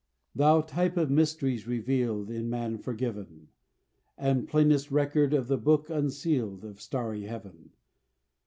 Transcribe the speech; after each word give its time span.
Thou 0.33 0.61
type 0.61 0.97
of 0.97 1.11
mysteries 1.11 1.67
revealed, 1.67 2.31
In 2.31 2.49
man 2.49 2.79
forgiven; 2.79 3.49
And 4.17 4.47
plainest 4.47 4.89
record 4.89 5.31
of 5.31 5.47
the 5.47 5.59
book 5.59 5.91
unsealed, 5.91 6.65
Of 6.65 6.81
starry 6.81 7.25
Heaven! 7.25 7.69